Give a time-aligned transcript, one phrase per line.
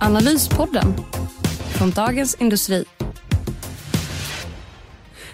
[0.00, 0.94] Analyspodden
[1.78, 2.84] från Dagens Industri.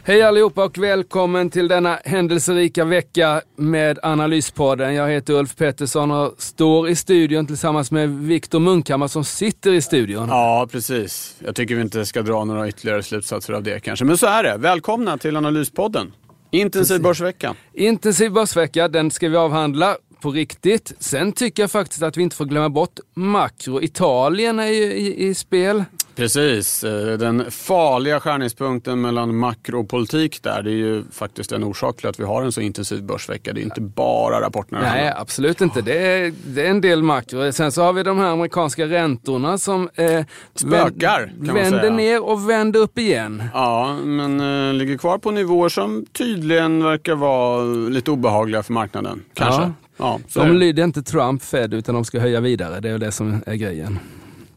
[0.03, 4.95] Hej allihopa och välkommen till denna händelserika vecka med Analyspodden.
[4.95, 9.81] Jag heter Ulf Pettersson och står i studion tillsammans med Viktor Munkhammar som sitter i
[9.83, 10.29] studion.
[10.29, 11.37] Ja, precis.
[11.39, 14.05] Jag tycker vi inte ska dra några ytterligare slutsatser av det kanske.
[14.05, 14.57] Men så är det.
[14.57, 16.13] Välkomna till Analyspodden.
[16.51, 17.55] Intensiv börsvecka.
[17.73, 20.93] Intensiv börsvecka, den ska vi avhandla på riktigt.
[20.99, 23.83] Sen tycker jag faktiskt att vi inte får glömma bort makro.
[23.83, 25.85] Italien är ju i, i spel.
[26.17, 32.09] Precis, eh, den farliga skärningspunkten mellan makropolitik där, det är ju faktiskt en orsak till
[32.09, 33.53] att vi har en så intensiv börsvecka.
[33.53, 34.81] Det är inte bara rapporterna.
[34.81, 35.83] Nej, absolut inte.
[35.83, 37.53] Det är, det är en del makro.
[37.53, 41.93] Sen så har vi de här amerikanska räntorna som eh, spökar, kan vänder säga.
[41.93, 43.43] ner och vänder upp igen.
[43.55, 49.23] Ja, men eh, ligger kvar på nivåer som tydligen verkar vara lite obehagliga för marknaden.
[49.35, 49.63] Kanske.
[49.63, 49.73] Ja.
[49.97, 52.81] Ja, de är lyder inte Trump Fed utan de ska höja vidare.
[52.81, 53.99] Det är det som är grejen.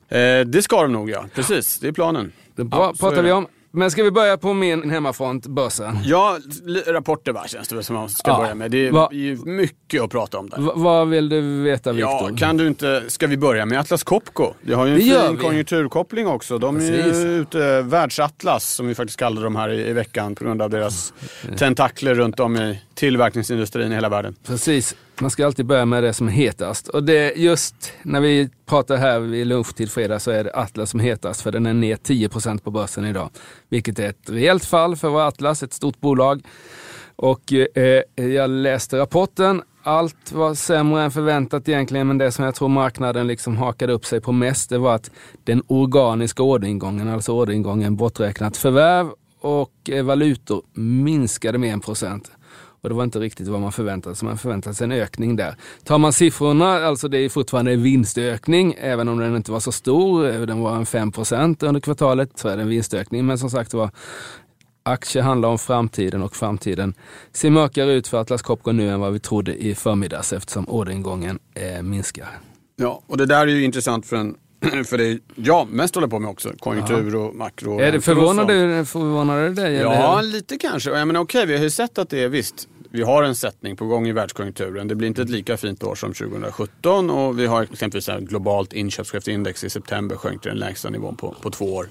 [0.09, 1.79] Eh, det ska de nog ja, precis.
[1.79, 2.31] Det är planen.
[2.55, 3.47] Det är bra, Ja, pratar är vi om.
[3.71, 5.97] Men ska vi börja på min hemmafront, börsen?
[6.05, 6.37] Ja,
[6.87, 8.37] rapporter va, känns det väl som man ska Ja.
[8.37, 8.71] börja med.
[8.71, 10.57] Det är Va- ju mycket att prata om där.
[10.61, 12.29] V- vad vill du veta Viktor?
[12.31, 14.53] Ja, kan du inte, ska vi börja med Atlas Copco?
[14.61, 16.57] Det har ju en Det fin konjunkturkoppling också.
[16.57, 17.25] De är Precis.
[17.25, 20.69] ju ute, världsatlas som vi faktiskt kallade dem här i, i veckan på grund av
[20.69, 21.13] deras
[21.57, 24.35] tentakler runt om i tillverkningsindustrin i hela världen.
[24.43, 26.87] Precis, man ska alltid börja med det som är hetast.
[26.87, 30.99] Och det just när vi pratar här vid lunchtid fredag så är det Atlas som
[30.99, 33.29] är hetast för den är ner 10% på börsen idag.
[33.69, 36.41] Vilket är ett rejält fall för vår Atlas, ett stort bolag.
[37.15, 39.61] Och eh, jag läste rapporten.
[39.83, 44.05] Allt var sämre än förväntat egentligen, men det som jag tror marknaden liksom hakade upp
[44.05, 45.11] sig på mest, det var att
[45.43, 49.09] den organiska orderingången, alltså orderingången borträknat förvärv
[49.39, 52.21] och eh, valutor minskade med 1%.
[52.87, 54.25] Och det var inte riktigt vad man förväntade sig.
[54.27, 55.55] Man förväntade sig en ökning där.
[55.83, 59.71] Tar man siffrorna, alltså det är fortfarande en vinstökning, även om den inte var så
[59.71, 60.29] stor.
[60.29, 63.25] eh, Den var en 5% under kvartalet, så är det en vinstökning.
[63.25, 63.89] Men som sagt var,
[64.83, 66.93] aktier handlar om framtiden och framtiden
[67.33, 71.39] ser mörkare ut för Atlas Copco nu än vad vi trodde i förmiddags eftersom orderingången
[71.53, 72.27] eh, minskar.
[72.75, 74.35] Ja, och det där är ju intressant för, en,
[74.85, 76.49] för det jag mest håller på med också.
[76.59, 77.79] Konjunktur och makro.
[77.79, 79.73] är det förvånade, förvånade dig?
[79.75, 80.31] Ja, eller?
[80.31, 80.89] lite kanske.
[80.89, 82.67] Jag menar, okej, vi har ju sett att det är visst.
[82.91, 84.87] Vi har en sättning på gång i världskonjunkturen.
[84.87, 88.73] Det blir inte ett lika fint år som 2017 och vi har exempelvis ett globalt
[88.73, 91.89] inköpschefsindex i september sjönk till den lägsta nivån på, på två år.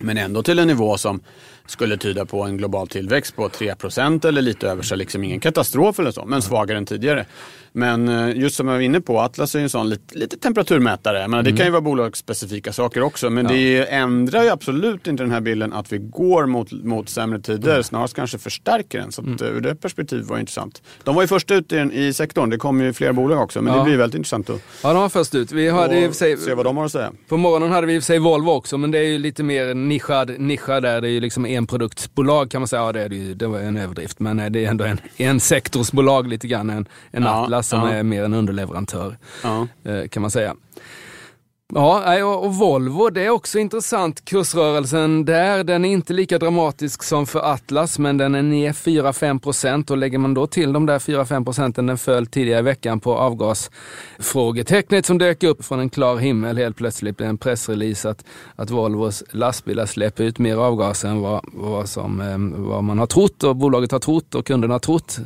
[0.00, 1.20] Men ändå till en nivå som
[1.66, 5.98] skulle tyda på en global tillväxt på 3% eller lite över så liksom ingen katastrof
[5.98, 7.26] eller så, men svagare än tidigare.
[7.72, 10.36] Men eh, just som jag var inne på, Atlas är ju en sån lite, lite
[10.38, 11.28] temperaturmätare.
[11.28, 15.30] Menar, Det kan ju vara bolagsspecifika saker också, men det ändrar ju absolut inte den
[15.32, 19.12] här bilden att vi går mot, mot sämre tider, snarast kanske förstärker den.
[19.12, 20.82] Så att, eh, ur det perspektivet var det intressant.
[21.04, 23.62] De var ju först ut i, den- i sektorn, det kommer ju fler bolag också,
[23.62, 23.78] men Ja.
[23.78, 25.52] det blir väldigt intressant att Ja, de var först ut.
[25.52, 27.12] Vi hade i sig, se vad de har att säga.
[27.28, 29.42] På morgonen hade vi i och för sig Volvo också, men det är ju lite
[29.42, 31.00] mer nischad, nischad där.
[31.00, 32.82] Det är ju liksom enproduktsbolag kan man säga.
[32.82, 35.00] Ja, det, är det, ju, det var en överdrift, men eh, det är ändå en,
[35.16, 36.70] en sektorsbolag lite grann.
[36.70, 37.90] En, en Ja, Atlas som ja.
[37.92, 39.66] är mer en underleverantör, Ja.
[39.84, 40.54] eh, kan man säga.
[41.74, 44.24] Ja, och Volvo, det är också intressant.
[44.24, 49.40] Kursrörelsen där, den är inte lika dramatisk som för Atlas, men den är ner 4-5
[49.40, 53.00] procent och lägger man då till de där 4-5 procenten den föll tidigare i veckan
[53.00, 58.24] på avgasfrågetecknet som dök upp från en klar himmel helt plötsligt blev en pressrelease att,
[58.56, 62.38] att Volvos lastbilar släpper ut mer avgaser än vad, vad, som, eh,
[62.68, 65.18] vad man har trott och bolaget har trott och kunderna har trott.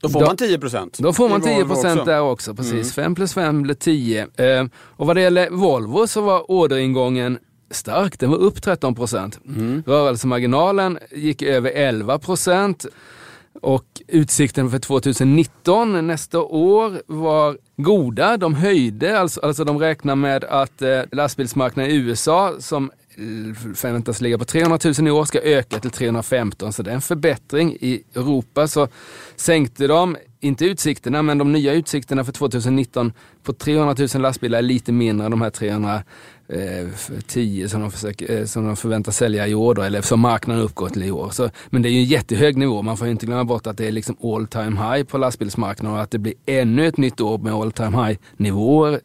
[0.00, 0.98] Då får Då- man 10 procent.
[0.98, 2.94] Då får man 10 procent där också, precis.
[2.94, 4.26] 5 plus 5 blir 10.
[4.36, 4.66] Eh,
[4.96, 7.38] och vad det gäller Volvo så var orderingången
[7.70, 9.38] stark, den var upp 13 procent.
[9.86, 12.86] Rörelsemarginalen gick över 11 procent.
[13.62, 18.36] Och utsikten för 2019, nästa år, var goda.
[18.36, 22.90] De höjde, alltså, alltså de räknar med att eh, lastbilsmarknaden i USA, som
[23.20, 26.72] Eh, förväntas ligga på 300 000 i år, ska öka till 315.
[26.72, 27.76] Så det är en förbättring.
[27.80, 28.88] I Europa så
[29.36, 33.12] sänkte de, inte utsikterna, men de nya utsikterna för 2019
[33.42, 38.38] på 300 000 lastbilar är lite mindre än de här 310 eh, som de, försöker,
[38.38, 41.30] eh, som de förväntas sälja i år, då, eller som marknaden uppgår till i år.
[41.30, 42.82] Så, men det är ju en jättehög nivå.
[42.82, 46.02] Man får inte glömma bort att det är liksom all time high på lastbilsmarknaden och
[46.02, 49.00] att det blir ännu ett nytt år med all time high nivåer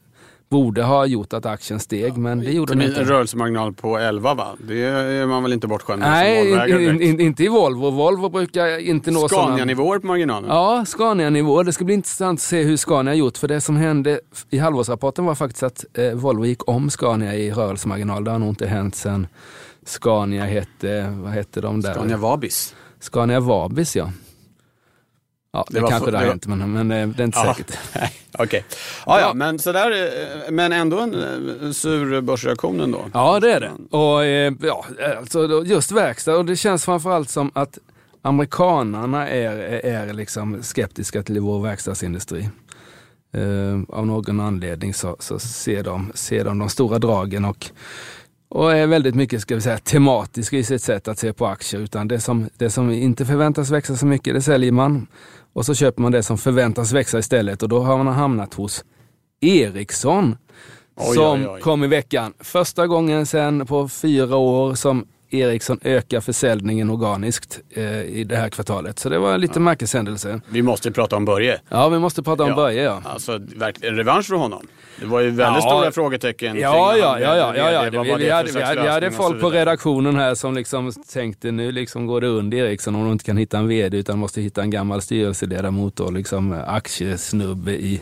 [0.56, 3.04] borde ha gjort att aktien steg, men det gjorde den En inte.
[3.04, 4.56] rörelsemarginal på 11 va?
[4.68, 7.90] Det är man väl inte bortskämd med Nej, in, in, inte i Volvo.
[7.90, 9.48] Volvo brukar inte nå sådana...
[9.48, 10.50] Scania-nivåer på marginalen.
[10.50, 11.63] Ja, Scania-nivå.
[11.63, 13.38] Det ska bli intressant att se hur Scania har gjort.
[13.38, 14.19] För det som hände
[14.50, 18.24] i halvårsrapporten var faktiskt att eh, Volvo gick om Scania i rörelsemarginal.
[18.24, 19.28] Det har nog inte hänt sedan
[19.86, 21.94] Scania hette, vad hette de där?
[21.94, 22.75] Scania Vabis.
[23.00, 24.10] Scania Vabis ja.
[25.56, 27.56] Ja, det, Det kanske det har hänt, men, men eh, det är inte Ja.
[27.56, 27.78] säkert.
[28.38, 28.66] Okej.
[29.06, 31.13] Ja, ja, men, sådär, eh, men ändå en
[31.63, 33.06] eh, sur börsreaktion ändå.
[33.13, 33.72] Ja, det är det.
[33.98, 34.25] Och,
[34.69, 34.86] ja,
[35.19, 36.36] alltså, just verkstad.
[36.36, 37.78] Och det känns framförallt som att
[38.22, 39.56] amerikanarna är,
[39.86, 42.50] är liksom skeptiska till vår verkstadsindustri.
[43.34, 47.66] Eh, av någon anledning så, så ser, de, ser de de stora dragen och,
[48.50, 51.81] och är väldigt mycket ska vi säga, tematiska i sitt sätt att se på aktier.
[51.81, 55.07] Utan det som, det som inte förväntas växa så mycket, det säljer man.
[55.56, 58.86] Och så köper man det som förväntas växa istället och då har man hamnat hos
[59.42, 60.38] Ericsson.
[60.96, 61.62] Oj, som oj, oj.
[61.62, 62.34] kom i veckan.
[62.40, 68.50] Första gången sedan på fyra år som Ericsson ökar försäljningen organiskt eh, i det här
[68.50, 69.00] kvartalet.
[69.00, 70.42] Så det var en liten märkeshändelse.
[70.50, 71.60] Vi måste prata om Börje.
[71.69, 72.56] Ja, vi måste prata om Ja.
[72.56, 72.84] Börje.
[72.84, 73.02] Ja.
[73.06, 73.40] Alltså,
[73.81, 74.68] revansch för honom.
[75.00, 75.71] Det var ju väldigt Ja.
[75.71, 76.59] stora frågetecken.
[76.59, 77.81] Ja, ja, ja, ja, ja, ja.
[77.81, 80.53] Vad Vi, var vi, det hade, vi, hade, vi hade folk på redaktionen här som
[80.56, 83.97] liksom tänkte nu liksom går det under Ericsson om de inte kan hitta en vd
[83.97, 88.01] utan måste hitta en gammal styrelseledamot och liksom aktiesnubbe i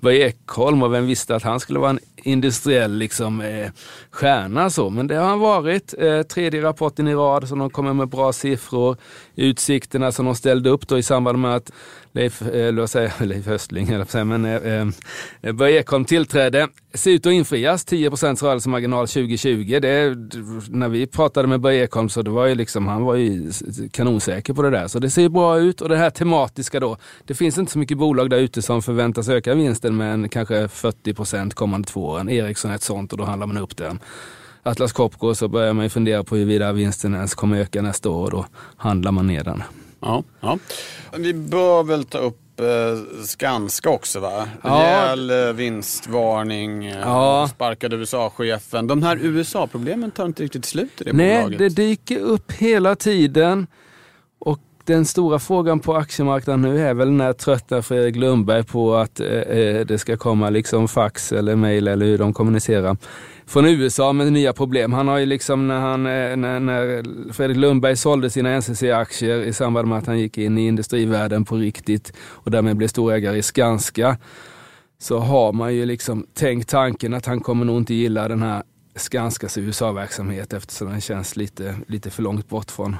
[0.00, 3.70] Börje Ekholm och vem visste att han skulle vara en industriell liksom, eh,
[4.10, 4.90] stjärna så.
[4.90, 5.94] Men det har han varit.
[5.98, 8.96] Eh, tredje rapporten i rad så de kommer med bra siffror.
[9.36, 11.70] Utsikterna som de ställde upp då i samband med att
[12.12, 14.88] Leif, eh, eller vad säger Leif Östling, höll jag på att säga, men eh,
[15.42, 19.78] eh, Börje Ekholm tillträde, Ser ut att infrias, 10% rörelsemarginal 2020.
[19.82, 20.16] Det,
[20.68, 23.50] när vi pratade med Börje Ekholm så det var ju liksom, han var ju
[23.92, 24.88] kanonsäker på det där.
[24.88, 26.96] Så det ser bra ut och det här tematiska då.
[27.24, 30.66] Det finns inte så mycket bolag där ute som förväntas öka vinsten med en, kanske
[30.66, 32.28] 40% kommande två åren.
[32.28, 33.98] Ericsson är ett sånt och då handlar man upp den.
[34.62, 38.24] Atlas Copco så börjar man ju fundera på huruvida vinsten ens kommer öka nästa år
[38.24, 38.46] och då
[38.76, 39.62] handlar man ner den.
[40.00, 40.58] Ja, ja.
[41.18, 42.66] Vi bör väl ta upp eh,
[43.24, 44.48] Skanska också va?
[44.62, 44.70] Ja.
[44.70, 47.48] Rejäl eh, vinstvarning, eh, Ja.
[47.54, 48.86] sparkade USA-chefen.
[48.86, 51.58] De här USA-problemen tar inte riktigt slut i det Nej, bolaget.
[51.58, 53.66] det dyker upp hela tiden.
[54.84, 59.26] Den stora frågan på aktiemarknaden nu är väl när tröttnar Fredrik Lundberg på att eh,
[59.26, 62.96] eh, det ska komma liksom fax eller mail eller hur de kommunicerar
[63.46, 64.92] från USA med nya problem.
[64.92, 69.52] Han har ju liksom när, han, eh, när, när Fredrik Lundberg sålde sina NCC-aktier i
[69.52, 73.42] samband med att han gick in i industrivärlden på riktigt och därmed blev storägare i
[73.42, 74.16] Skanska
[74.98, 78.62] så har man ju liksom tänkt tanken att han kommer nog inte gilla den här
[78.96, 82.96] Skanskas USA-verksamhet eftersom den känns lite, lite för långt bort från,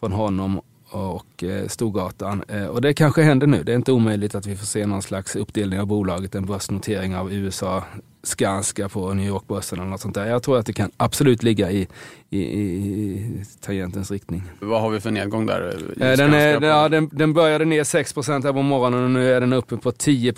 [0.00, 2.42] från honom och eh, Storgatan.
[2.48, 3.62] Eh, och det kanske händer nu.
[3.62, 7.16] Det är inte omöjligt att vi får se någon slags uppdelning av bolaget, en börsnotering
[7.16, 7.84] av USA
[8.22, 10.26] Skanska på New York-börsen eller något sånt där.
[10.26, 11.88] Jag tror att det kan absolut ligga i,
[12.30, 14.42] i, i tangentens riktning.
[14.60, 15.74] Vad har vi för nedgång där?
[15.76, 19.10] Eh, Den, Skanska är, på- ja, den, den började ner 6 här på morgonen och
[19.10, 20.32] nu är den uppe på 10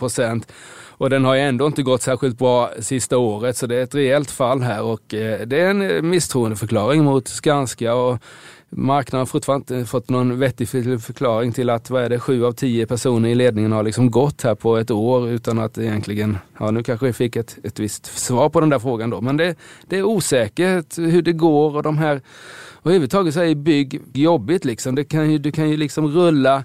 [0.88, 3.94] Och den har ju ändå inte gått särskilt bra sista året så det är ett
[3.94, 8.18] rejält fall här och eh, det är en eh, misstroendeförklaring mot Skanska och
[8.70, 12.52] marknaden har fortfarande inte fått någon vettig förklaring till att vad är det, sju av
[12.52, 16.70] tio personer i ledningen har liksom gått här på ett år utan att egentligen, ja
[16.70, 19.54] nu kanske vi fick ett, ett visst svar på den där frågan då, men det,
[19.86, 22.20] det är osäkert hur det går och de här,
[22.72, 24.94] och överhuvudtaget så är bygg jobbigt liksom.
[24.94, 26.64] Det kan ju, du kan ju liksom rulla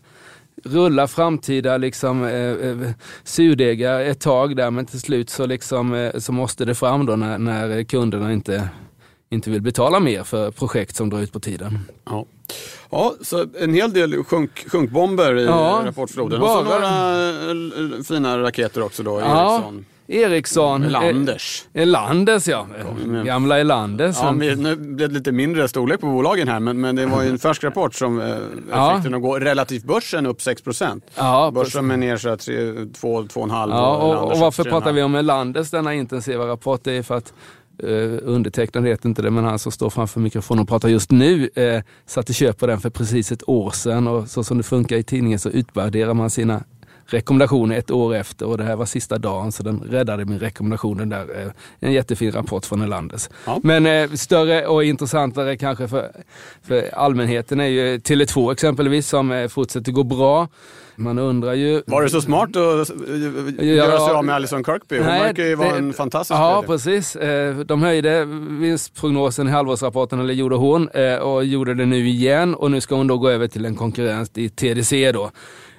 [0.63, 2.77] rulla framtida liksom, eh, eh,
[3.23, 7.15] surdegar ett tag där men till slut så, liksom, eh, så måste det fram då
[7.15, 8.69] när, när kunderna inte,
[9.35, 11.79] inte vill betala mer för projekt som drar ut på tiden.
[12.05, 12.25] Ja.
[12.91, 16.41] ja, så en hel del sjunk, sjunkbomber i Ja, rapportfloden.
[16.41, 19.19] Och så bara- några eh, fina raketer också då.
[19.19, 19.55] Ja.
[19.55, 19.85] Ericsson.
[20.07, 20.81] Ericsson.
[20.81, 21.65] Landers.
[21.73, 22.67] Eh, Elanders ja.
[23.25, 24.15] Gamla Elanders.
[24.21, 27.29] Ja, nu blev det lite mindre storlek på bolagen här, men, men det var ju
[27.29, 28.35] en färsk rapport som eh,
[28.71, 28.95] Ja.
[28.95, 30.61] fick den att gå relativt börsen upp 6
[31.15, 35.69] Ja, Börsen är ner så här 2-2,5 Ja, och, och varför pratar vi om Elanders
[35.71, 36.81] denna intensiva rapport?
[36.83, 37.33] Det är för att
[37.83, 41.49] Uh, undertecknad vet inte det, men han som står framför mikrofonen och pratar just nu
[41.55, 44.07] eh, uh, satte köp på den för precis ett år sedan.
[44.07, 46.63] Och så som det funkar i tidningen så utvärderar man sina
[47.07, 50.97] rekommendationer ett år efter och det här var sista dagen så den räddade min rekommendation.
[50.97, 53.29] Den där, eh, en jättefin rapport från Elanders.
[53.45, 53.59] Ja.
[53.63, 56.11] Men eh, större och intressantare kanske för,
[56.67, 60.47] för allmänheten är ju Tele2 exempelvis som eh, fortsätter gå bra.
[60.97, 61.81] Man undrar ju...
[61.87, 62.55] Var det så smart att
[63.65, 64.97] göra sig av med Alison Kirkby?
[64.97, 66.67] Hon Nej, verkar ju vara en fantastisk Ja, vd.
[66.67, 67.17] precis.
[67.65, 70.87] De höjde vinstprognosen i halvårsrapporten, eller gjorde hon,
[71.21, 72.55] och gjorde det nu igen.
[72.55, 75.31] Och nu ska hon då gå över till en konkurrent i TDC då.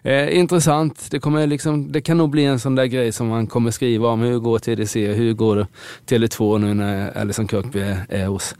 [0.06, 1.10] Eh, intressant.
[1.10, 4.08] Det, kommer liksom, det kan nog bli en sån där grej som man kommer skriva
[4.08, 4.20] om.
[4.20, 5.12] Hur går TDC?
[5.12, 5.66] Hur går
[6.06, 8.54] Tele2 nu när Alison Kirkby är hos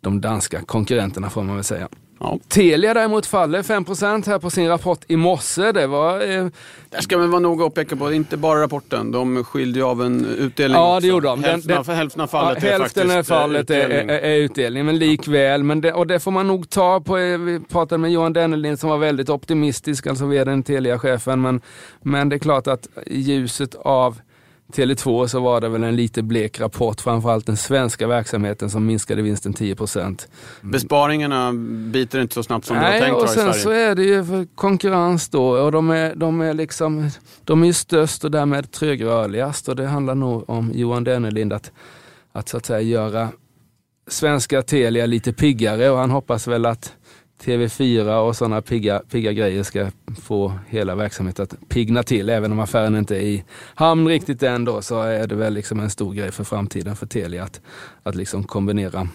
[0.00, 1.88] de danska konkurrenterna får man väl säga.
[2.18, 2.38] Ja.
[2.48, 5.72] Telia däremot faller 5% här på sin rapport i morse.
[5.72, 6.20] Det var...
[6.20, 6.46] Eh...
[6.90, 9.12] Där ska man vara noga och peka på, inte bara rapporten.
[9.12, 11.44] De skilde ju av en utdelning Ja, det gjorde de.
[11.44, 14.36] Hälften, den, av, hälften av fallet ja, är hälften faktiskt av fallet är, är, är,
[14.36, 15.62] utdelning, men likväl.
[15.62, 17.18] Men det, och det får man nog ta på.
[17.18, 21.42] Eh, vi pratade med Johan Dennelin som var väldigt optimistisk, alltså vdn Telia-chefen.
[21.42, 21.60] Men,
[22.02, 24.20] men det är klart att ljuset av
[24.72, 29.22] Tele2 så var det väl en lite blek rapport, framförallt den svenska verksamheten som minskade
[29.22, 30.28] vinsten 10 procent.
[30.60, 31.52] Besparingarna
[31.92, 34.46] biter inte så snabbt som Nej, du har tänkt och sen så är det ju
[34.54, 37.10] konkurrens då och de är, de är liksom,
[37.44, 41.72] de är ju störst och därmed trögrörligast och det handlar nog om Johan Dennelind att,
[42.32, 43.28] att så att säga göra
[44.08, 45.90] svenska Telia lite piggare.
[45.90, 46.92] Och han hoppas väl att
[47.44, 49.90] TV4 och sådana pigga, pigga grejer ska
[50.22, 52.28] få hela verksamheten att pigna till.
[52.28, 55.80] Även om affären inte är i hamn riktigt än då, så är det väl liksom
[55.80, 57.60] en stor grej för framtiden för Telia att,
[58.02, 59.08] att liksom kombinera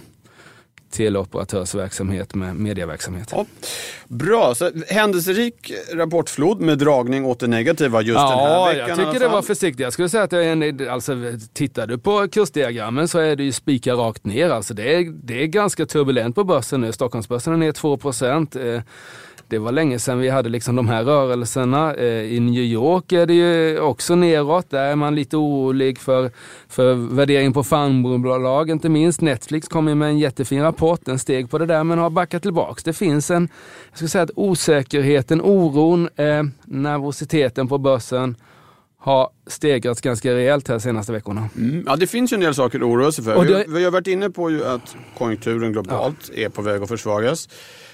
[0.91, 3.29] teleoperatörsverksamhet med mediaverksamhet.
[3.31, 3.45] Ja.
[4.07, 8.87] Bra, så händelserik rapportflod med dragning åt det negativa just ja, den här veckan.
[8.89, 9.79] jag tycker det var försiktigt.
[9.79, 11.13] Jag skulle säga att jag, alltså,
[11.53, 14.49] tittar du på kursdiagrammen så är det ju spika rakt ner.
[14.49, 16.91] Alltså, det, är, det är ganska turbulent på börsen nu.
[16.91, 18.55] Stockholmsbörsen är ner 2 procent.
[18.55, 18.81] Eh,
[19.51, 21.95] det var länge sedan vi hade liksom de här rörelserna.
[21.95, 24.69] Eh, I New York är det ju också neråt.
[24.69, 26.31] Där är man lite orolig för,
[26.67, 28.69] för värdering på fanbolag.
[28.69, 30.99] Inte minst Netflix kom med en jättefin rapport.
[31.05, 32.83] Den steg på det där men har backat tillbaks.
[32.83, 33.49] Det finns en,
[33.89, 38.35] jag ska säga att osäkerheten, oron, eh, nervositeten på börsen
[38.97, 41.49] har stegrats ganska rejält här de senaste veckorna.
[41.57, 41.83] Mm.
[41.87, 43.45] Ja, det finns ju en del saker att oroa sig för.
[43.45, 43.65] Det...
[43.67, 46.45] Vi, har varit inne på ju att konjunkturen globalt ja.
[46.45, 47.49] är på väg att försvagas.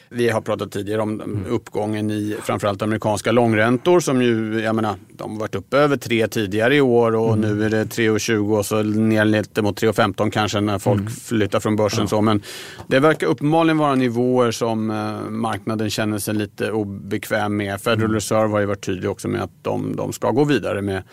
[0.09, 1.45] Vi har pratat tidigare om mm.
[1.49, 6.27] uppgången i framförallt amerikanska långräntor som ju, jag menar, de har varit upp över 3
[6.27, 7.41] tidigare i år och mm.
[7.41, 11.13] nu är det 3,20 och så ner lite mot 3,15 kanske när folk mm.
[11.13, 12.01] flyttar från börsen.
[12.01, 12.07] Ja.
[12.07, 12.21] Så.
[12.21, 12.41] Men
[12.87, 17.81] det verkar uppenbarligen vara nivåer som eh, marknaden känner sig lite obekväm med.
[17.81, 18.13] Federal mm.
[18.13, 21.03] Reserve har ju varit tydlig också med att de, de ska gå vidare med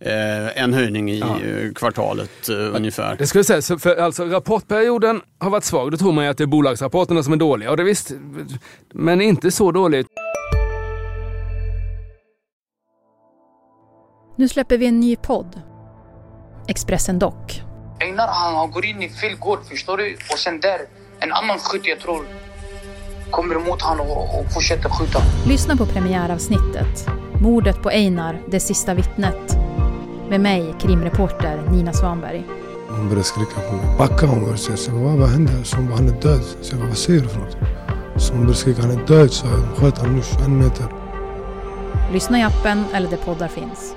[0.00, 1.40] Eh, en höjning i ja.
[1.40, 3.16] Eh, kvartalet eh, ungefär.
[3.16, 5.90] Det skulle jag säga, för alltså, rapportperioden har varit svag.
[5.90, 7.70] Då tror man ju att det är bolagsrapporterna som är dåliga.
[7.70, 8.12] Och det visst,
[8.94, 10.06] men inte så dåligt.
[14.36, 15.60] Nu släpper vi en ny podd.
[16.68, 17.62] Expressen Dock.
[18.00, 20.16] Einar han går in i fel gård, förstår du?
[20.32, 20.80] Och sen där,
[21.20, 22.24] en annan skytt jag tror
[23.30, 25.18] kommer emot honom och, och fortsätter skjuta.
[25.46, 27.06] Lyssna på premiäravsnittet.
[27.42, 29.67] Mordet på Einar, det sista vittnet
[30.30, 32.46] med mig, krimreporter Nina Svanberg.
[32.88, 33.98] Hon började skrika på mig.
[33.98, 34.76] Backa hon började säga.
[34.76, 35.64] Så vad, vad hände?
[35.64, 36.42] Så han är död.
[36.60, 37.56] Så jag bara, vad säger du för något?
[38.16, 39.32] Så hon började skrika, han är död.
[39.32, 40.86] Så jag sköt honom nu 21 meter.
[42.12, 43.94] Lyssna i appen eller där poddar finns.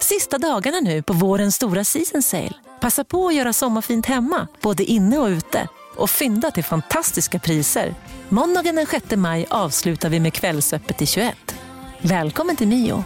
[0.00, 2.52] Sista dagarna nu på vårens stora season sale.
[2.80, 5.68] Passa på att göra sommarfint hemma, både inne och ute.
[5.96, 7.94] Och fynda till fantastiska priser.
[8.28, 11.53] Måndagen den 6 maj avslutar vi med Kvällsöppet i 21.
[12.08, 13.04] Välkommen till Mio.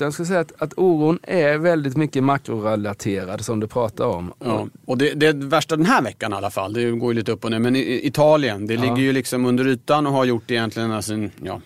[0.00, 4.32] Jag ska säga att, att oron är väldigt mycket makrorelaterad som du pratar om.
[4.38, 7.32] Ja, och det, det värsta den här veckan i alla fall, det går ju lite
[7.32, 8.80] upp och ner, men i, Italien, det ja.
[8.80, 11.60] ligger ju liksom under ytan och har gjort egentligen alltså, ja,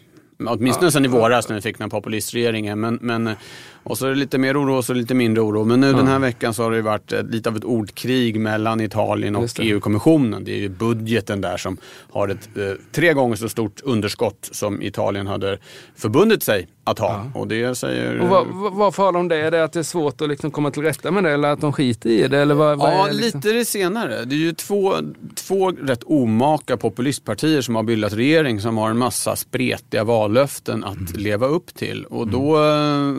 [0.46, 0.90] åtminstone ja.
[0.90, 2.80] sen i våras när vi fick den här populistregeringen.
[2.80, 3.30] Men, men
[3.82, 5.64] och så är det lite mer oro och så lite mindre oro.
[5.64, 5.96] Men nu ja.
[5.96, 10.44] den här veckan så har det varit lite av ett ordkrig mellan Italien och EU-kommissionen.
[10.44, 11.76] Det är ju budgeten där som
[12.12, 12.62] har ett eh,
[12.92, 15.58] tre gånger så stort underskott som Italien hade
[15.96, 17.08] förbundit sig att ha.
[17.34, 17.40] Ja.
[17.40, 18.20] Och det säger...
[18.20, 19.36] Och vad, varför har de det?
[19.36, 21.60] Är det att det är svårt att liksom komma till rätta med det eller att
[21.60, 22.38] de skiter i det?
[22.38, 23.40] Eller vad, vad ja, det liksom?
[23.40, 24.24] lite det senare.
[24.24, 24.94] Det är ju två,
[25.34, 30.96] två rätt omaka populistpartier som har bildat regering som har en massa spretiga vallöften att
[30.96, 31.12] mm.
[31.14, 32.04] leva upp till.
[32.04, 33.12] Och då eh,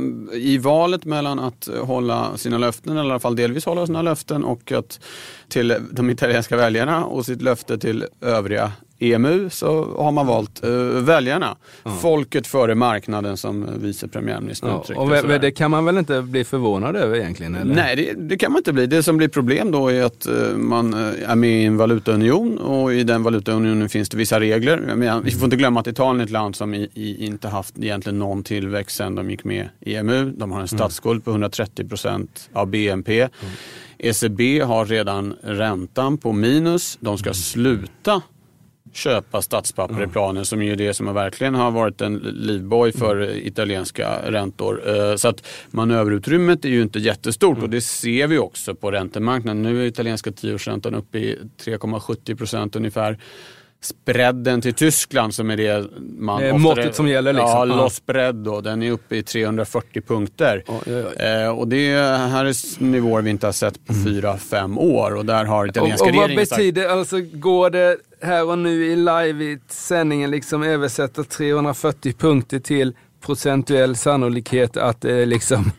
[0.54, 4.02] i valet mellan att eh, hålla sina löften, eller i alla fall delvis hålla sina
[4.02, 5.00] löften och att
[5.48, 8.72] till de italienska väljarna och sitt löfte till övriga
[9.12, 11.58] EMU så har man valt uh, väljarna.
[11.86, 11.98] Mm.
[11.98, 15.34] Folket före marknaden som vice premiärministern ja, uttryckte.
[15.34, 17.56] Och det kan man väl inte bli förvånad över egentligen?
[17.56, 17.76] Eller?
[17.76, 18.88] Nej, det, det, kan man inte bli.
[18.88, 22.58] Det som blir problem då är att uh, man uh, är med i en valutaunion
[22.58, 24.78] och i den valutaunionen finns det vissa regler.
[24.96, 27.78] Men vi får inte glömma att Italien är ett land som i, i, inte haft
[27.78, 30.32] egentligen någon tillväxt sedan de gick med i EMU.
[30.38, 30.68] De har en mm.
[30.68, 33.22] statsskuld på 130 procent av BNP.
[33.22, 33.32] Mm.
[33.98, 36.98] ECB har redan räntan på minus.
[37.02, 38.22] De ska sluta
[38.96, 43.36] köpa statspapper i planen som ju är det som verkligen har varit en livboj för
[43.48, 44.82] italienska räntor.
[44.88, 49.62] Eh, så att manöverutrymmet är ju inte jättestort och det ser vi också på räntemarknaden.
[49.62, 53.20] Nu är italienska tioårsräntan uppe i 3,70 procent ungefär
[53.86, 55.86] spreaden till Tyskland som är det
[56.18, 57.50] man Det är måttet som gäller, liksom.
[57.50, 57.76] Ja, Ja.
[57.76, 58.62] loss spread då.
[58.62, 60.64] Den är uppe i 340 punkter.
[60.68, 61.26] Oj, oj, oj.
[61.26, 61.96] Eh, och det
[62.30, 65.70] här är nivåer vi inte har sett på fyra, fem år och där har Och,
[65.70, 69.60] italienska och vad regeringen sagt betyder, alltså går det här och nu i live i
[69.68, 72.94] sändningen liksom översätta 340 punkter till
[73.26, 75.72] procentuell sannolikhet att det liksom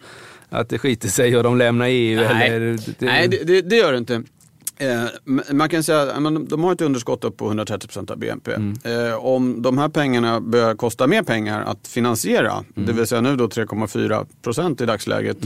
[0.50, 2.20] att det skiter sig och de lämnar EU?
[2.20, 4.23] Nej, eller, det, Nej det, det gör det inte.
[4.76, 5.04] Eh,
[5.50, 8.52] man kan säga att de har ett underskott upp på 130% av BNP.
[8.85, 13.37] Eh, om de här pengarna börjar kosta mer pengar att finansiera, det vill säga nu
[13.37, 15.37] då 3,4% i dagsläget,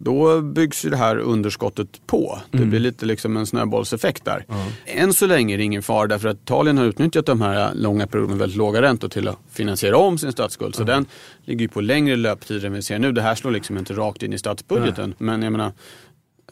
[0.00, 2.38] då byggs ju det här underskottet på.
[2.50, 4.44] Det blir lite liksom en snöbollseffekt där.
[4.86, 8.06] Än så länge är det ingen fara därför att Italien har utnyttjat de här långa
[8.06, 10.74] perioderna med väldigt låga räntor till att finansiera om sin statsskuld.
[10.74, 11.06] Så den
[11.44, 13.12] ligger ju på längre löptider än vi ser nu.
[13.12, 15.14] Det här slår liksom inte rakt in i statsbudgeten.
[15.18, 15.72] Men jag menar,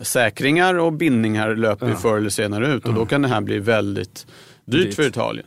[0.01, 3.59] säkringar och bindningar löper ju förr eller senare ut och då kan det här bli
[3.59, 4.27] väldigt
[4.65, 4.95] dyrt Dyrt.
[4.95, 5.47] för Italien.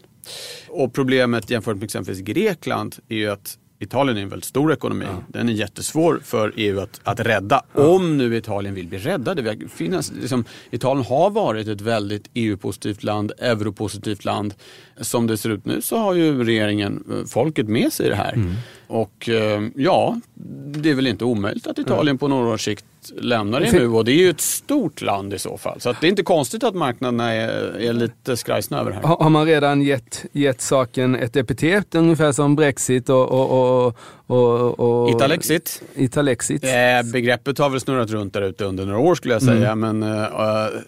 [0.67, 5.05] Och problemet jämfört med exempelvis Grekland är ju att Italien är en väldigt stor ekonomi.
[5.27, 7.63] Den är jättesvår för EU att, att rädda.
[7.73, 9.57] Om nu Italien vill bli räddade.
[9.69, 14.53] Finns, liksom, Italien har varit ett väldigt EU-positivt land, europositivt land.
[15.01, 18.15] Som det ser ut nu så har ju regeringen eh, folket med sig i det
[18.15, 18.55] här.
[18.87, 20.19] Och eh, ja,
[20.65, 22.85] det är väl inte omöjligt att Italien på några års sikt
[23.17, 25.81] lämnar EMU och det är ju ett stort land i så fall.
[25.81, 29.03] Så det är inte konstigt att marknaderna är, är lite skrajsna över det här.
[29.03, 33.29] Har har man redan gett, gett saken ett epitet ungefär som Brexit och...
[33.29, 33.97] och, och,
[34.29, 35.81] och, och Italexit.
[35.95, 36.63] Italexit.
[36.63, 39.75] Eh, begreppet har väl snurrat runt där ute under några år skulle jag säga.
[39.75, 40.25] Men eh,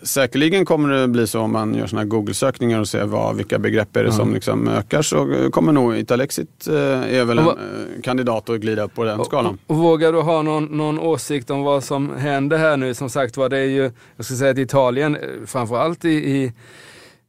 [0.04, 3.60] säkerligen kommer det bli så om man gör såna här Google-sökningar och ser vad, vilka
[3.60, 6.76] begrepp är det som liksom ökar så kommer nog Italexit eh,
[7.18, 9.58] är väl en vad- eh, kandidat att glida på den skalan.
[9.68, 12.94] Och, och vågar du ha någon, någon åsikt om vad som händer här nu?
[12.94, 16.54] Som sagt var, det är ju, jag skulle säga att Italien, eh, framförallt i, i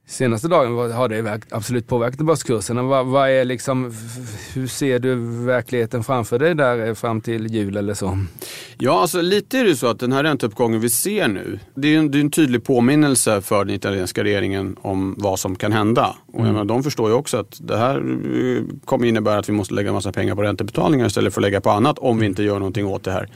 [0.06, 2.82] senaste dagen har det absolut påverkat börskurserna.
[2.82, 3.94] Vad, vad är liksom,
[4.54, 8.18] hur ser du verkligheten framför dig där eh, fram till jul eller så?
[8.78, 11.98] Ja, alltså lite är det så att den här ränteuppgången vi ser nu, det är
[11.98, 16.16] en, det är en tydlig påminnelse för den italienska regeringen om vad som kan hända.
[16.32, 19.74] Och menar, de förstår ju också att det här eh, kommer innebära att vi måste
[19.74, 22.58] lägga massa pengar på räntebetalningar istället för att lägga på annat om vi inte gör
[22.58, 23.28] någonting åt det här.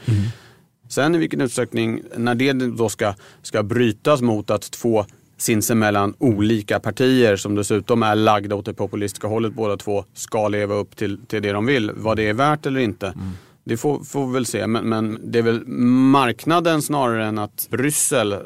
[0.89, 5.05] Sen i vilken utsträckning, när det då ska, ska brytas mot att två
[5.37, 10.75] sinsemellan olika partier som dessutom är lagda åt det populistiska hållet båda två ska leva
[10.75, 11.91] upp till, till det de vill.
[11.95, 13.07] Vad det är värt eller inte.
[13.07, 13.31] Mm.
[13.67, 17.67] Det får, får vi väl se, men, men det är väl marknaden snarare än att
[17.71, 18.37] Bryssel eh,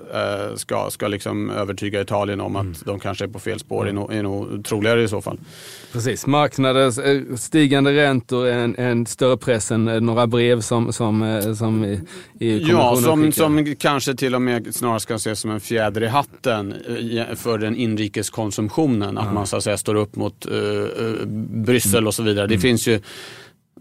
[0.56, 4.14] ska, ska liksom övertyga Italien om att de kanske är på fel spår, är, nog,
[4.14, 5.40] är nog troligare i så fall.
[5.94, 10.94] Precis, marknadens eh, stigande räntor är en, en större press än eh, några brev som,
[10.94, 12.00] som, eh, som i-
[12.40, 13.44] EU-kommissionen Ja, som, skickar.
[13.44, 16.74] som kanske till och med snarast kan ses som en fjäder i hatten
[17.18, 19.18] eh, för den inrikeskonsumtionen.
[19.18, 21.26] Att man så att säga står upp mot uh,
[21.66, 22.48] Bryssel och så vidare.
[22.48, 23.00] Det finns ju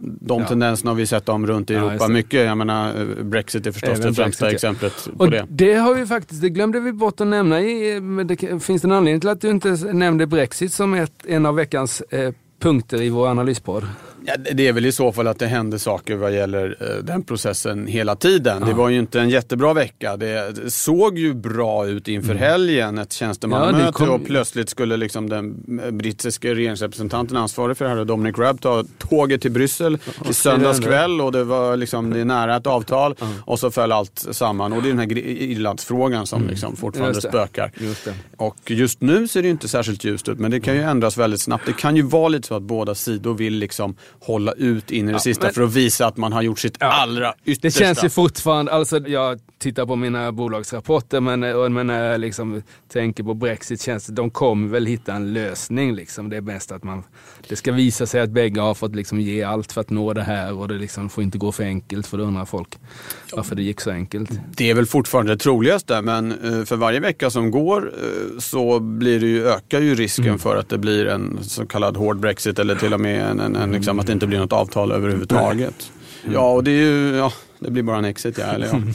[0.01, 0.41] de.
[0.41, 0.49] Ja.
[0.49, 2.13] tendenserna har vi sett om runt i Ja, Europa det.
[2.13, 2.47] mycket.
[2.47, 4.71] Jag menar, eh, Brexit är förstås Även det främsta Brexit, ja.
[4.71, 5.47] exemplet på Och det.
[5.49, 7.61] det har vi faktiskt, det glömde vi bort att nämna.
[7.61, 11.47] I, det, finns det en anledning till att du inte nämnde Brexit som ett, en
[11.47, 13.85] av veckans eh, punkter i vår analyspodd?
[14.25, 17.23] Ja, det- är väl i så fall att det händer saker vad gäller eh, den
[17.23, 18.63] processen hela tiden.
[18.67, 20.17] Det var ju inte en jättebra vecka.
[20.17, 23.87] Det, såg ju bra ut inför helgen, ett tjänstemannamöte Mm.
[23.87, 28.39] Ja, kom- och plötsligt skulle liksom den eh, brittiska regeringsrepresentanten ansvarig för det här, Dominic
[28.39, 29.99] Raab, ta tåget till Bryssel
[30.31, 33.93] i söndags kväll och det var liksom, det är nära ett avtal och så föll
[33.93, 34.73] allt samman.
[34.73, 37.15] Och det är den här Irlandsfrågan som liksom fortfarande Mm.
[37.15, 37.73] Just spökar.
[37.81, 38.09] Just.
[38.37, 41.41] Och just nu ser det inte särskilt ljust ut, men det kan ju ändras väldigt
[41.41, 41.67] snabbt.
[41.67, 45.13] Det kan ju vara lite så att båda sidor vill liksom hålla ut in i
[45.13, 47.81] det sista men- för att visa att man har gjort sitt allra Det yttersta.
[47.85, 52.63] känns ju fortfarande, alltså jag tittar på mina bolagsrapporter men, och- men när jag liksom
[52.93, 56.29] tänker på Brexit känns det, de kommer väl hitta en lösning liksom.
[56.31, 57.03] Det är bäst att man,
[57.49, 60.23] det ska visa sig att bägge har fått liksom ge allt för att nå det
[60.23, 62.79] här och det liksom får inte gå för enkelt för då undrar folk
[63.33, 64.31] varför det gick så enkelt.
[64.57, 68.81] Det är väl fortfarande det troligaste, men eh, för varje vecka som går eh, så
[68.81, 70.39] blir det ju, ökar ju risken Mm.
[70.39, 73.57] för att det blir en så kallad hård Brexit eller till och med en, en,
[73.57, 75.93] en, liksom, att det inte blir något avtal överhuvudtaget.
[76.33, 78.81] Ja, och det är ju, ja, det blir bara en exit ja, eller ja.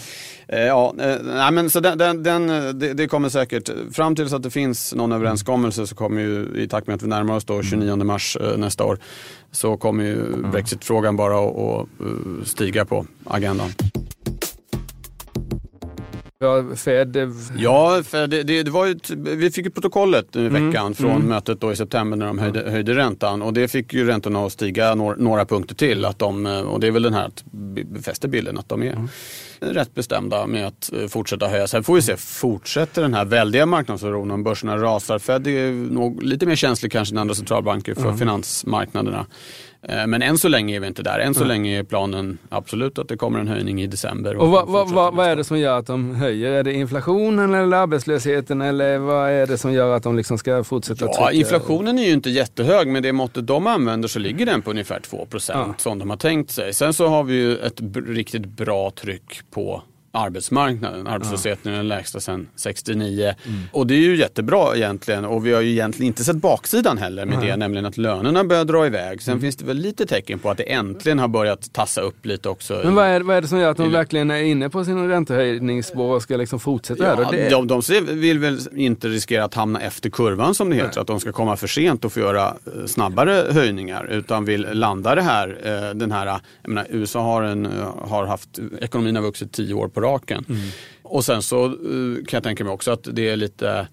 [0.47, 2.47] Eh, Ja, eh, nej, men så den, den, den,
[2.79, 6.67] det, det kommer säkert, fram tills att det finns någon överenskommelse så kommer ju i
[6.67, 8.99] takt med att vi närmar oss då 29 mars eh, nästa år
[9.51, 11.87] så kommer ju Brexit-frågan bara att
[12.47, 13.69] stiga på agendan.
[16.39, 17.17] Ja, Fed...
[17.57, 21.61] Ja, för det, det, det var ju, vi fick ju protokollet i veckan från mötet
[21.61, 24.95] då i september när de höjde, höjde räntan och det fick ju räntorna att stiga
[24.95, 26.05] några, några punkter till.
[26.05, 27.43] Att de, och det är väl den här att
[27.85, 28.97] befäster bilden att de är
[29.59, 31.67] rätt bestämda med att eh, fortsätta höja.
[31.67, 35.19] Sen får vi se, fortsätter den här väldiga marknadsoron om börserna rasar?
[35.19, 39.25] Fed är nog lite mer känslig kanske än andra centralbanker för finansmarknaderna.
[39.89, 41.19] Eh, Men än så länge är vi inte där.
[41.19, 44.35] Än så länge är planen absolut att det kommer en höjning i december.
[44.35, 46.51] Och vad, vad, vad, vad är det som gör att de höjer?
[46.51, 50.63] Är det inflationen eller arbetslösheten eller vad är det som gör att de liksom ska
[50.63, 51.31] fortsätta Ja, trycka?
[51.31, 54.99] inflationen är ju inte jättehög, men det måttet de använder så ligger den på ungefär
[54.99, 55.73] 2 Ja.
[55.77, 56.73] som de har tänkt sig.
[56.73, 59.83] Sen så har vi ju ett riktigt bra tryck på
[60.15, 61.07] arbetsmarknaden.
[61.07, 63.33] Arbetslösheten är den lägsta sedan 69.
[63.45, 63.59] Mm.
[63.71, 67.25] Och det är ju jättebra egentligen och vi har ju egentligen inte sett baksidan heller
[67.25, 69.05] med det, nämligen att lönerna börjar dra iväg.
[69.07, 69.19] Mm.
[69.19, 72.49] Sen finns det väl lite tecken på att det äntligen har börjat tassa upp lite
[72.49, 72.81] också.
[72.83, 75.07] Men vad är, vad är det som gör att de verkligen är inne på sin
[75.09, 77.17] räntehöjningsspår och ska liksom fortsätta här?
[77.21, 80.69] Ja, Och det, de, de ser- vill väl inte riskera att hamna efter kurvan som
[80.69, 81.01] det heter.
[81.01, 84.07] Att de ska komma för sent och få göra eh, snabbare höjningar.
[84.11, 87.71] Utan vill landa det här, eh, den här, jag menar, USA har, en, eh,
[88.07, 90.45] har haft, ekonomin har vuxit tio år på raken.
[91.03, 91.71] Och sen så eh,
[92.27, 93.87] kan jag tänka mig också att det är lite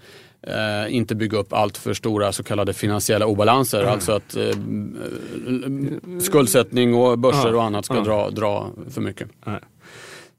[0.46, 3.85] Eh, inte bygga upp allt för stora så kallade finansiella obalanser.
[3.85, 4.55] Alltså att eh, eh,
[6.20, 7.55] skuldsättning och börser Ja.
[7.57, 8.01] och annat ska Ja.
[8.05, 9.29] dra, dra för mycket.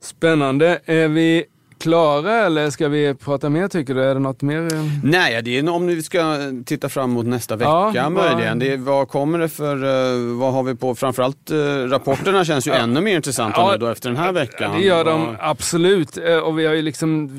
[0.02, 0.80] Spännande.
[0.86, 1.44] Är vi
[1.84, 4.04] klara eller ska vi prata mer tycker du?
[4.04, 4.74] Är det något mer?
[4.74, 4.82] eh?
[5.04, 8.60] Nej, det är om vi ska titta fram mot nästa vecka Ja, möjligen.
[8.60, 12.68] Det är, vad kommer det för, eh, vad har vi på, framförallt uh, rapporterna känns
[12.68, 14.72] ju ännu mer intressanta Ja, nu då efter den här veckan.
[14.78, 16.18] Det gör de absolut.
[16.18, 17.30] Eh, Och vi har ju liksom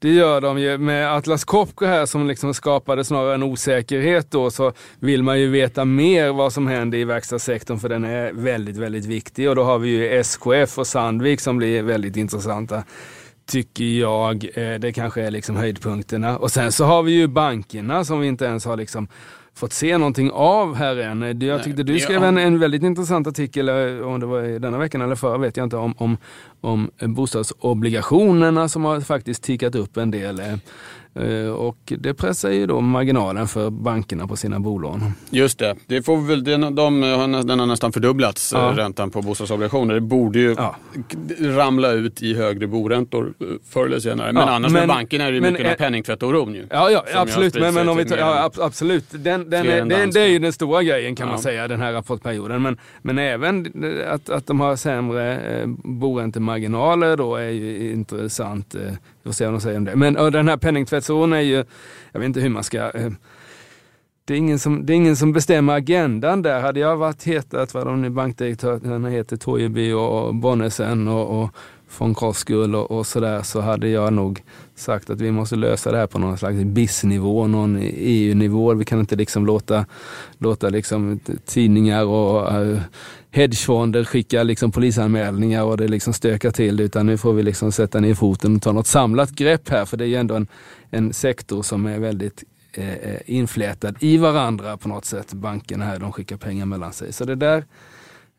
[0.00, 0.78] det gör de ju.
[0.78, 5.48] Med Atlas Copco här som liksom skapade snarare en osäkerhet då så vill man ju
[5.50, 9.48] veta mer vad som händer i verkstadssektorn för den är väldigt, väldigt viktig.
[9.48, 12.82] Och då har vi ju SKF och Sandvik som blir väldigt intressanta
[13.48, 14.44] tycker jag.
[14.54, 16.38] Eh, Det kanske är liksom höjdpunkterna.
[16.38, 19.08] Och sen så har vi ju bankerna som vi inte ens har liksom
[19.54, 21.38] fått se någonting av här än.
[21.38, 24.78] Det- Jag tyckte du skrev en, en väldigt intressant artikel, eh, om det var denna
[24.78, 26.16] veckan eller förra vet jag inte, om, om,
[26.60, 30.42] om bostadsobligationerna som har faktiskt tickat upp en del.
[31.18, 35.00] Eh, Och det pressar ju då marginalen för bankerna på sina bolån.
[35.30, 38.70] Just det, det får väl, den, de, har den har nästan fördubblats, Ja.
[38.70, 39.94] eh, räntan på bostadsobligationer.
[39.94, 40.76] Det borde ju Ja.
[41.40, 44.32] ramla ut i högre boräntor eh, förr eller senare.
[44.32, 46.66] Men Ja, annars men- med bankerna är det ju men mycket den är- penningtvättoron ju.
[46.70, 47.54] Ja, ja absolut.
[47.60, 49.04] Men, men om vi tar, ja, absolut.
[49.10, 51.42] Den, den är, än det, är ju den stora grejen kan man Ja.
[51.42, 52.62] säga, den här rapportperioden.
[52.62, 53.66] Men, men även
[54.10, 55.38] att, att de har sämre
[56.12, 58.74] boräntemarginaler då är ju intressant.
[59.28, 59.96] Får se vad de säger om det.
[59.96, 61.64] Men den här penningtvättsoron är ju,
[62.12, 63.10] jag vet inte hur man ska eh,
[64.24, 66.60] det är, ingen som, det är ingen som bestämmer agendan där.
[66.60, 71.50] Hade jag varit hetat vad de nu bankdirektörerna heter, Toieby och Bonnesen och, och
[71.98, 74.42] von Koskull och, och sådär så hade jag nog
[74.74, 78.74] sagt att vi måste lösa det här på någon slags BIS-nivå, någon EU-nivå.
[78.74, 79.86] Vi kan inte liksom låta,
[80.38, 82.78] låta liksom tidningar och eh,
[83.30, 87.72] hedgefonder skickar liksom polisanmälningar och det liksom stökar till det, utan nu får vi liksom
[87.72, 90.46] sätta ner foten och ta något samlat grepp här för det är ju ändå en,
[90.90, 95.32] en sektor som är väldigt eh, eh, inflätad i varandra på något sätt.
[95.32, 97.12] Bankerna här, de skickar pengar mellan sig.
[97.12, 97.64] Så det där,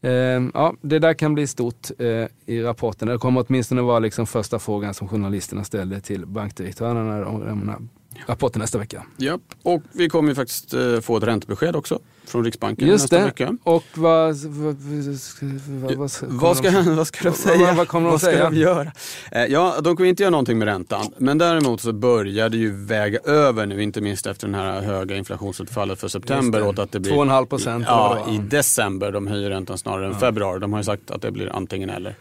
[0.02, 0.12] eh,
[0.54, 3.08] ja, det där kan bli stort eh, i rapporten.
[3.08, 7.78] Det kommer åtminstone vara liksom första frågan som journalisterna ställde till bankdirektörerna när de lämnar
[8.28, 9.04] rapporten nästa vecka.
[9.18, 9.42] Japp.
[9.64, 13.26] Och vi kommer ju faktiskt eh, få ett räntebesked också från Riksbanken Just nästa det.
[13.26, 13.58] vecka.
[13.64, 14.76] Och vad, vad, vad,
[15.98, 17.66] vad, Vad ska, de- vad ska de säga?
[17.68, 18.50] vad- vad kommer de vad ska säga?
[18.50, 18.92] de göra?
[19.32, 21.06] Eh, Ja, de kommer inte göra någonting med räntan.
[21.18, 25.16] Men däremot så börjar det ju väga över nu, inte minst efter den här höga
[25.18, 26.68] inflationsutfallet för september.
[26.68, 29.12] Åt att det blir, 2,5 procent Ja, i december.
[29.12, 30.60] De höjer räntan snarare än februari.
[30.60, 32.16] De har ju sagt att det blir antingen eller.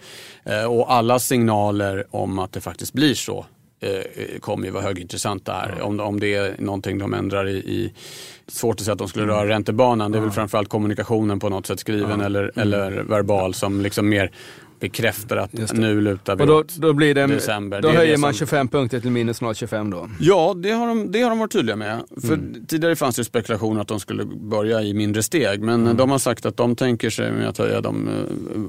[0.44, 3.46] Eh, Och alla signaler om att det faktiskt blir så
[3.80, 5.80] eh, kommer ju vara högintressanta här.
[5.82, 7.92] Om, om det är någonting de ändrar i, i
[8.46, 10.12] Svårt att säga att de skulle röra räntebanan.
[10.12, 14.30] Det är väl framförallt kommunikationen på något sätt skriven eller, eller verbal som liksom mer
[14.80, 17.80] bekräftar att nu lutar vi Och då, då blir det, december.
[17.82, 20.08] då Det höjer det man som- 25 punkter till minus 0,25 då.
[20.20, 22.00] Ja, det har, de, det har de varit tydliga med.
[22.20, 22.66] För Mm.
[22.66, 25.60] Tidigare fanns det spekulationer att de skulle börja i mindre steg.
[25.62, 25.96] Men Mm.
[25.96, 28.08] de har sagt att de tänker sig med att höja de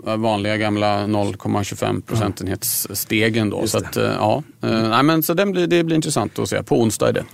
[0.06, 3.50] eh, vanliga gamla 0,25 procentenhetsstegen.
[3.50, 3.62] Då.
[3.62, 4.44] Just Så, att, eh, ja.
[4.64, 6.64] Eh, nej, men så den blir, det blir intressant att se.
[6.64, 7.26] På onsdag är det.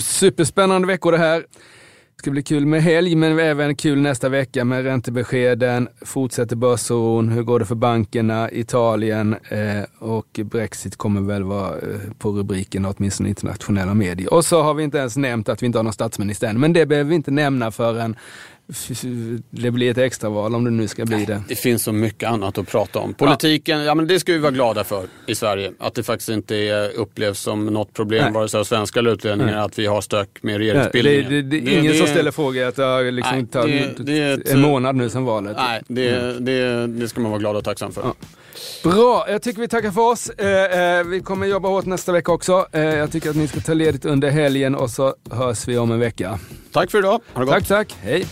[0.00, 1.44] Superspännande veckor det här.
[2.24, 5.88] Det ska bli kul med helg, men även kul nästa vecka med räntebeskeden.
[6.02, 12.00] Fortsätter börsoron, hur går det för bankerna, Italien eh, och Brexit kommer väl vara eh,
[12.18, 14.34] på rubriken, åtminstone internationella medier.
[14.34, 16.72] Och så har vi inte ens nämnt att vi inte har någon statsminister än, men
[16.72, 18.16] det behöver vi inte nämna förrän
[19.50, 21.42] det blir ett extraval om det nu ska bli det.
[21.48, 23.14] Det finns så mycket annat att prata om.
[23.14, 23.84] Politiken, ja.
[23.84, 25.72] ja men det ska vi vara glada för i Sverige.
[25.78, 28.32] Att det faktiskt inte är, upplevs som något problem, Nej.
[28.32, 31.30] vare sig av svenska eller utlänningar, att vi har stök med regeringsbildningen.
[31.30, 34.00] Det, det, det, är ingen det, som ställer frågor att det har liksom Nej, tagit
[34.00, 35.56] ett, en månad nu sedan valet.
[35.56, 36.44] Nej, det, mm.
[36.44, 38.02] det, det ska man vara glad och tacksam för.
[38.02, 38.14] Ja.
[38.82, 40.30] Bra, jag tycker vi tackar för oss.
[40.30, 42.66] Eh, eh, vi kommer jobba hårt nästa vecka också.
[42.72, 45.92] Eh, jag tycker att ni ska ta ledigt under helgen och så hörs vi om
[45.92, 46.38] en vecka.
[46.72, 47.20] Tack för idag.
[47.32, 47.54] Ha det gott.
[47.54, 47.96] Tack, tack.
[48.02, 48.26] Hej.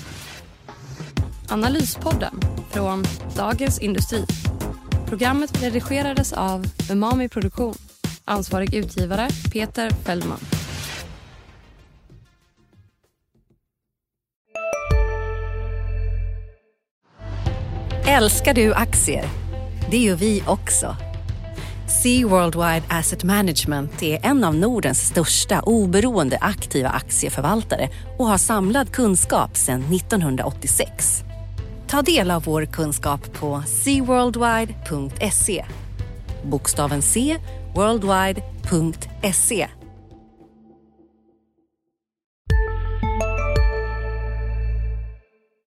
[1.53, 3.05] Analyspodden från
[3.37, 4.25] Dagens Industri.
[5.07, 7.75] Programmet redigerades av Umami Produktion.
[8.25, 10.39] Ansvarig utgivare Peter Fellman.
[18.07, 19.25] Älskar du aktier?
[19.91, 20.97] Det gör vi också.
[22.03, 27.89] Sea Worldwide Asset Management är en av Nordens största oberoende aktiva aktieförvaltare
[28.19, 31.25] och har samlad kunskap sedan 1986.
[31.93, 35.65] Ta del av vår kunskap på seaworldwide.se.
[36.45, 37.37] Bokstaven C,
[37.77, 39.69] worldwide.se